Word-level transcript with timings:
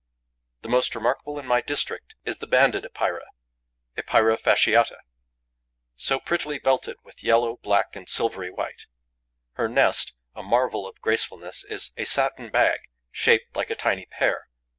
The 0.63 0.67
most 0.67 0.95
remarkable 0.95 1.37
in 1.37 1.45
my 1.45 1.61
district 1.61 2.15
is 2.25 2.39
the 2.39 2.47
Banded 2.47 2.85
Epeira 2.85 3.27
(Epeira 3.95 4.35
fasciata, 4.35 4.95
WALCK.), 4.95 5.03
so 5.95 6.19
prettily 6.19 6.57
belted 6.57 6.97
with 7.03 7.21
yellow, 7.23 7.57
black 7.57 7.95
and 7.95 8.09
silvery 8.09 8.49
white. 8.49 8.87
Her 9.51 9.69
nest, 9.69 10.15
a 10.33 10.41
marvel 10.41 10.87
of 10.87 10.99
gracefulness, 11.01 11.63
is 11.65 11.91
a 11.97 12.05
satin 12.05 12.49
bag, 12.49 12.79
shaped 13.11 13.55
like 13.55 13.69
a 13.69 13.75
tiny 13.75 14.07
pear. 14.07 14.49